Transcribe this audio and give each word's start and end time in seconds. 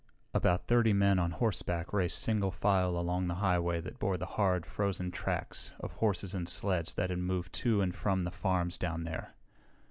About 0.33 0.65
thirty 0.65 0.93
men 0.93 1.19
on 1.19 1.29
horseback 1.29 1.93
raced 1.93 2.17
single 2.17 2.49
file 2.49 2.97
along 2.97 3.27
the 3.27 3.35
highway 3.35 3.79
that 3.81 3.99
bore 3.99 4.17
the 4.17 4.25
hard, 4.25 4.65
frozen 4.65 5.11
tracks 5.11 5.73
of 5.79 5.91
horses 5.91 6.33
and 6.33 6.49
sleds 6.49 6.95
that 6.95 7.11
had 7.11 7.19
moved 7.19 7.53
to 7.53 7.81
and 7.81 7.93
from 7.93 8.23
the 8.23 8.31
farms 8.31 8.79
down 8.79 9.03
there. 9.03 9.35